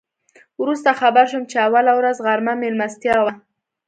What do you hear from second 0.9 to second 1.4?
خبر